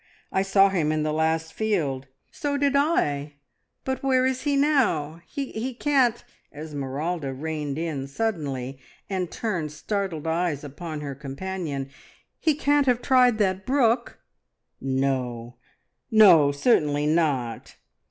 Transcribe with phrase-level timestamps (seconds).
[0.31, 3.35] I saw him in the last field." "So did I,
[3.83, 5.21] but where is he now?
[5.27, 8.79] He can't" Esmeralda reined in suddenly
[9.11, 11.87] and turned startled eyes upon her companion
[12.39, 14.17] "he can't have tried that brook?"
[14.81, 15.57] "No,
[16.09, 16.51] no!
[16.51, 17.75] Certainly not."